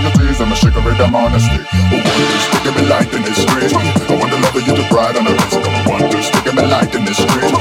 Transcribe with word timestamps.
in 0.00 0.06
your 0.06 0.12
tears, 0.16 0.40
I'm 0.40 0.52
a 0.52 0.56
sugar 0.56 0.80
ray, 0.80 0.96
I'm 0.96 1.14
honestly. 1.14 1.60
Oh, 1.60 2.00
one, 2.00 2.04
two, 2.04 2.40
stick 2.40 2.76
me 2.76 2.88
light 2.88 3.12
in 3.12 3.22
this 3.22 3.36
street. 3.36 3.72
I 3.74 4.16
wanna 4.16 4.40
love 4.40 4.54
you 4.56 4.74
to 4.74 4.88
bright 4.88 5.16
on 5.16 5.26
a 5.26 5.30
rinse. 5.30 5.54
Come 5.54 5.74
on, 5.74 6.00
one, 6.00 6.10
two, 6.10 6.22
stick 6.22 6.54
me 6.54 6.62
light 6.62 6.94
in 6.94 7.04
this 7.04 7.16
street. 7.16 7.59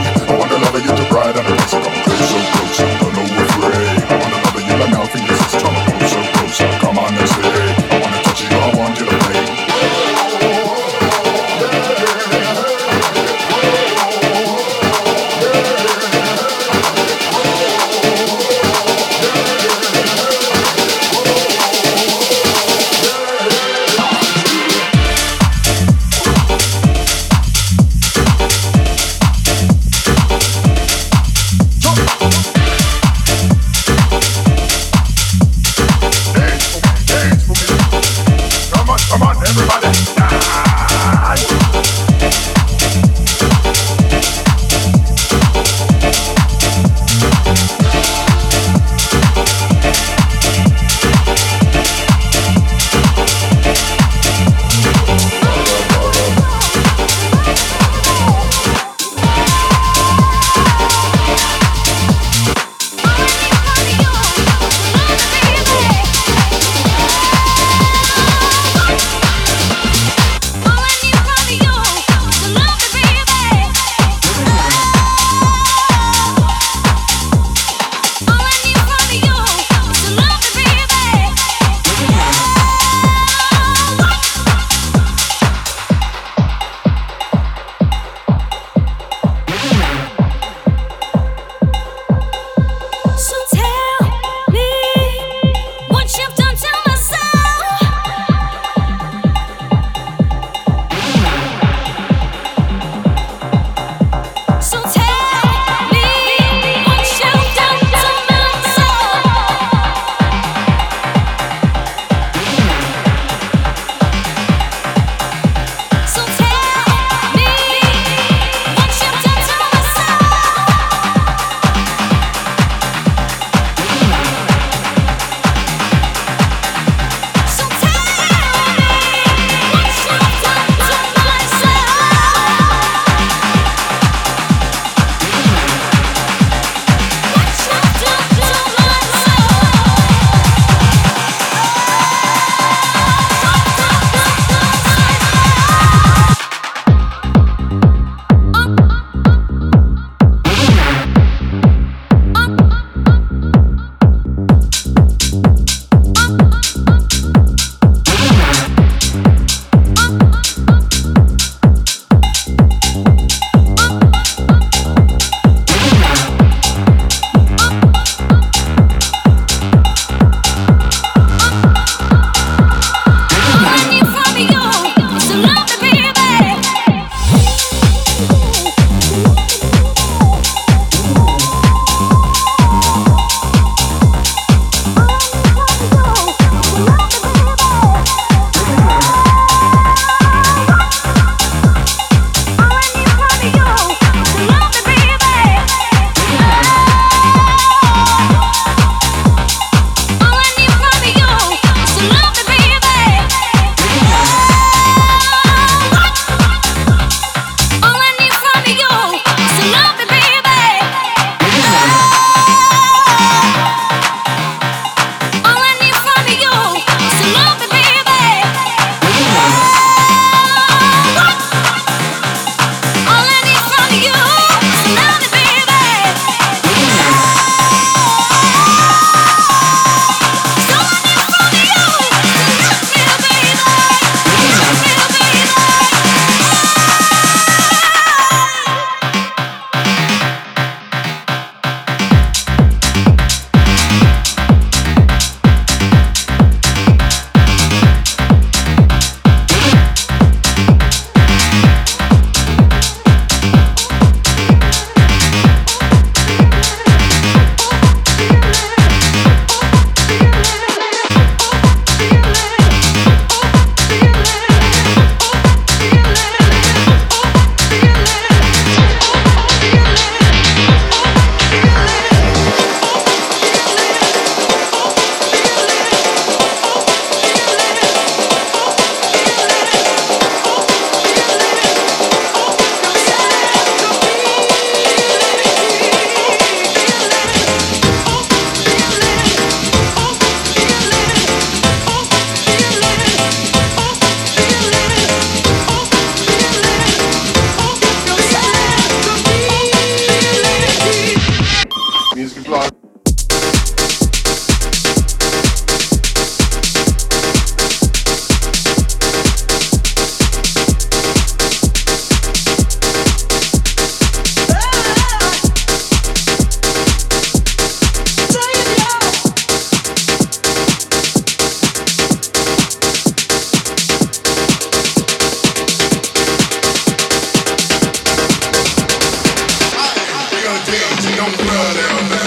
Don't, 330.80 331.17
don't 331.17 331.38
run 331.45 332.18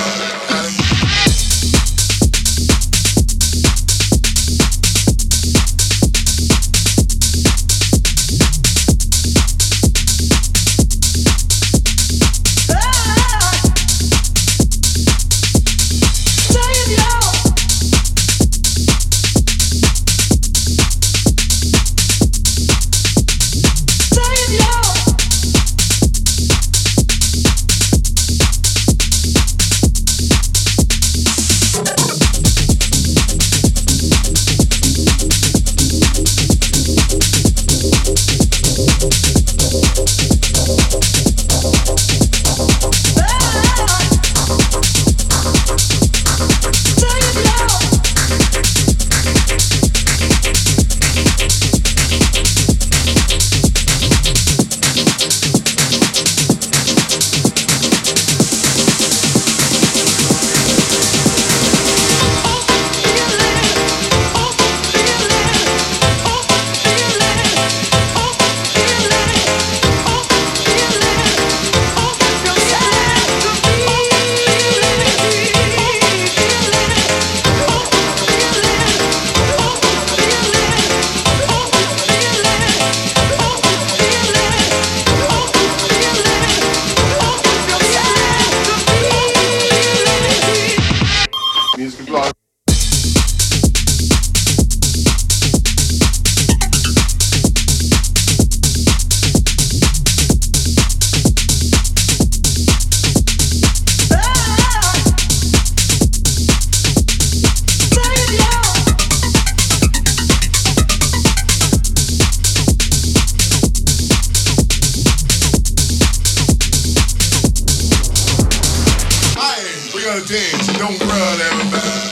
attention. 120.18 120.74
Don't 120.74 120.98
run 121.00 121.40
everybody. 121.40 122.11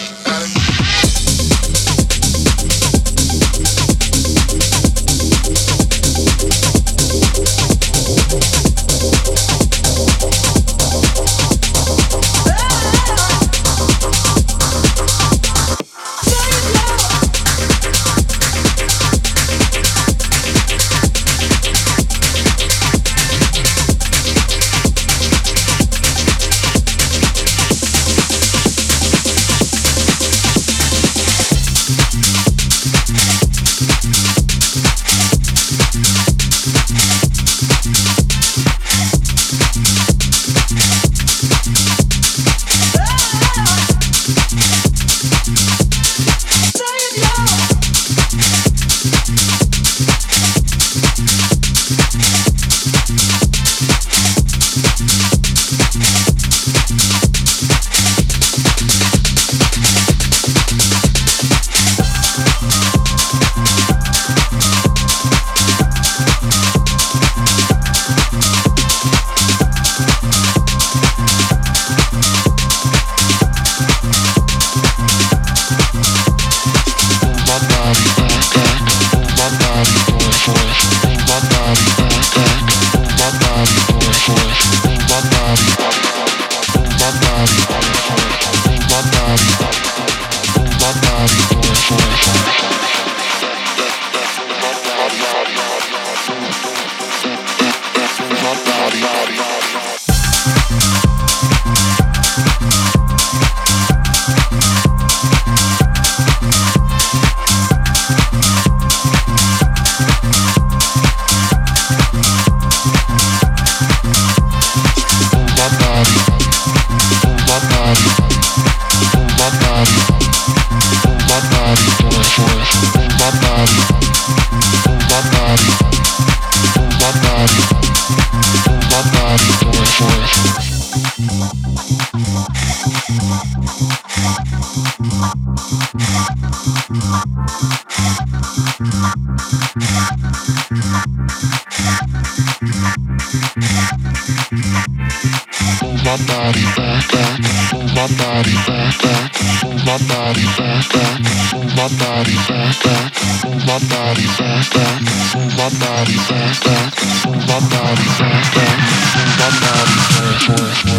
body, 155.81 156.13
move 156.13 157.47
my 157.49 157.61
body, 157.71 158.07
move 158.07 158.21
my 158.21 158.41
body, 158.53 159.97
move 160.21 160.49
my 160.49 160.83
body. 160.85 160.90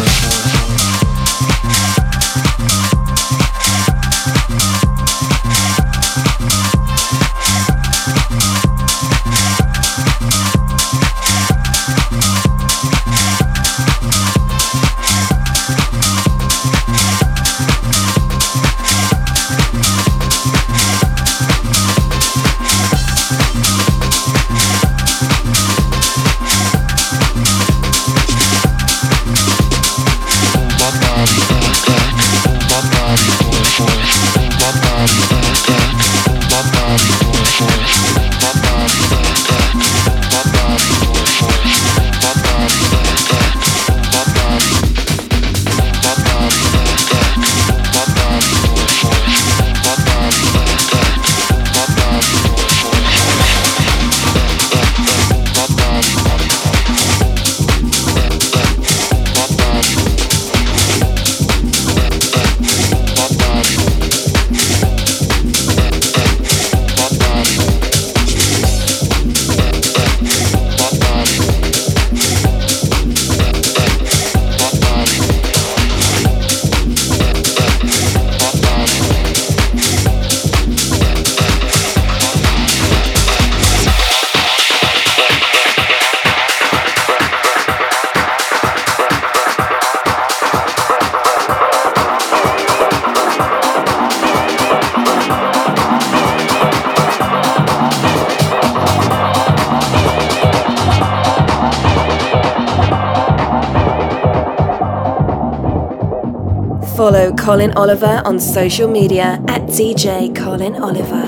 Colin 107.52 107.76
Oliver 107.76 108.22
on 108.24 108.40
social 108.40 108.88
media 108.88 109.38
at 109.46 109.60
DJ 109.66 110.34
Colin 110.34 110.74
Oliver. 110.82 111.20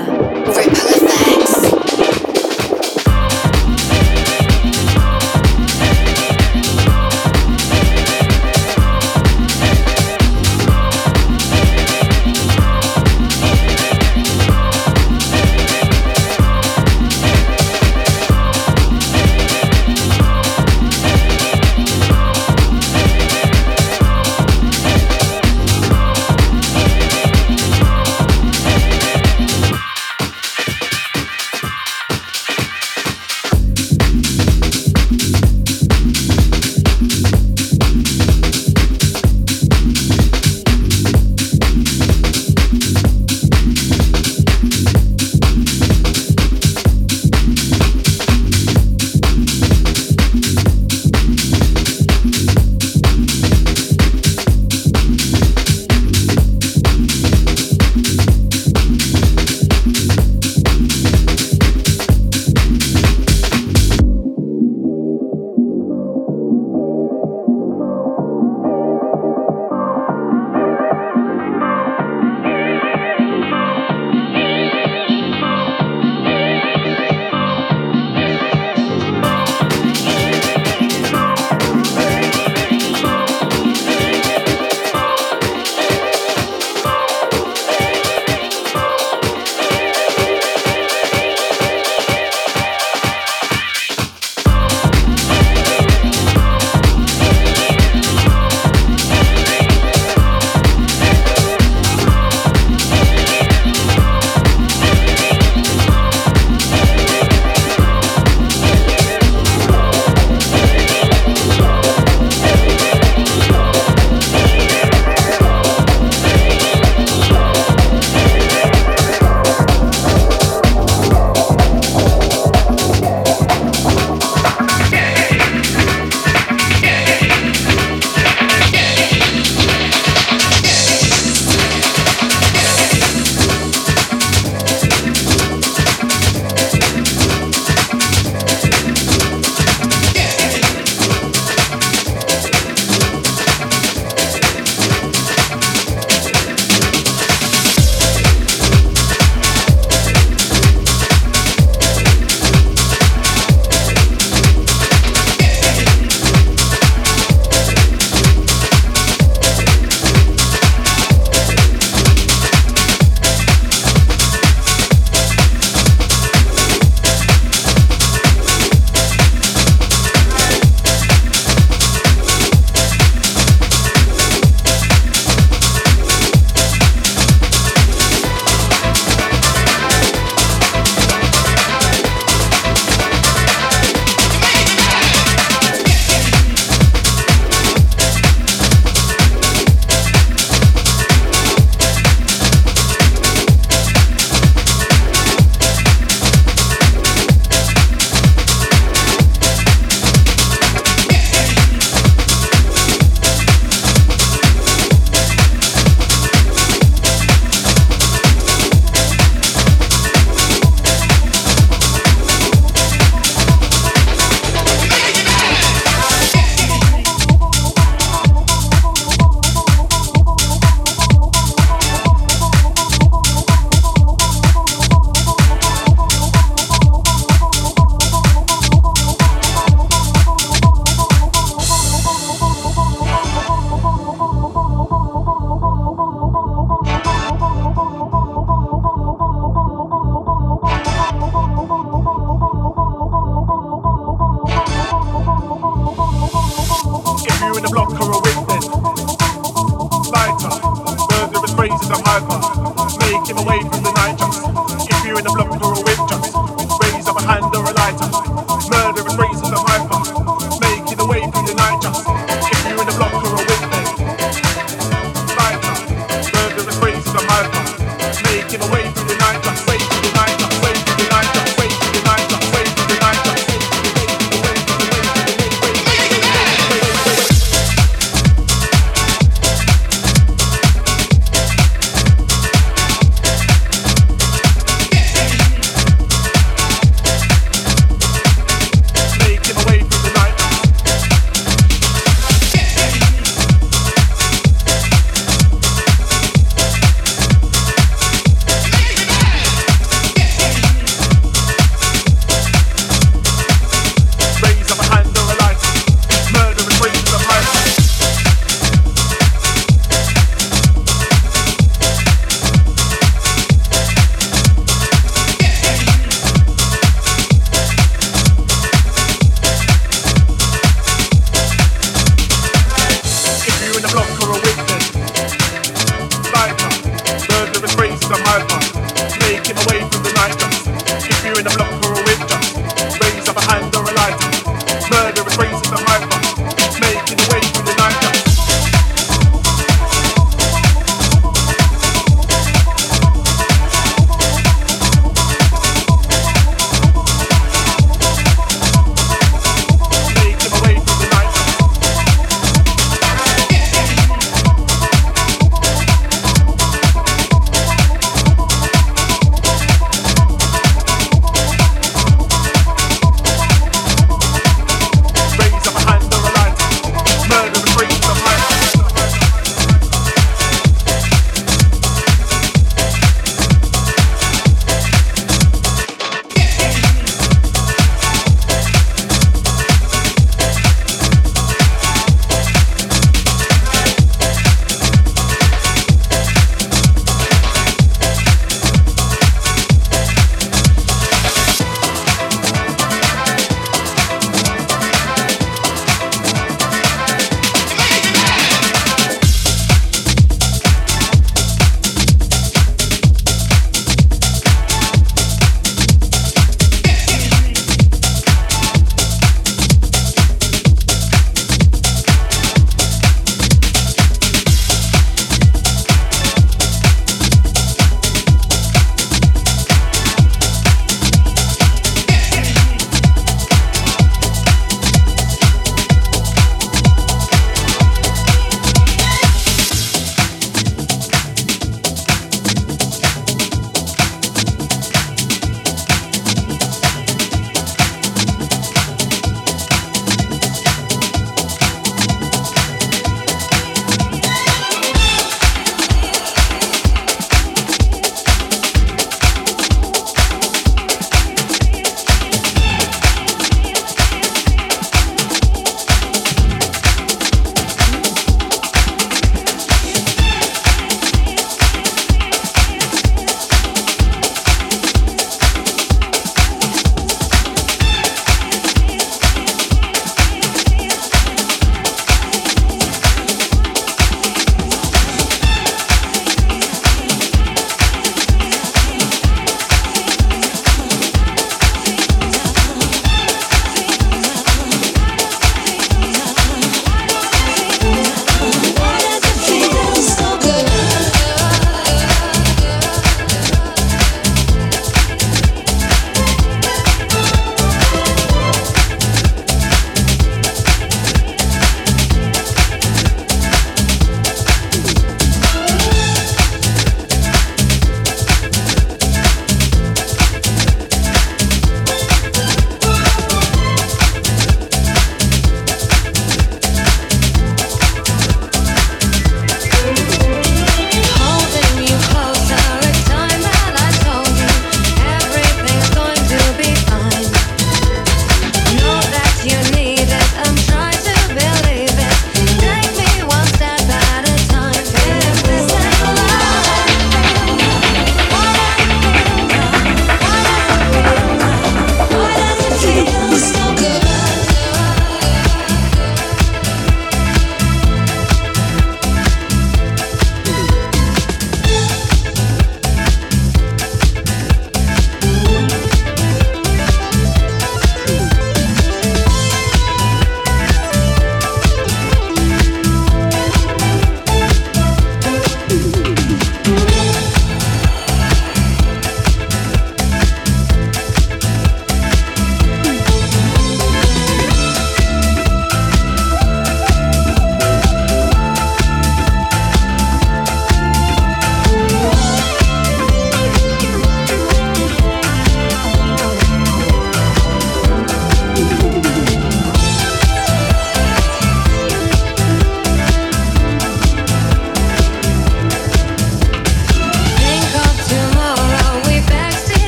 Ripple 0.57 0.84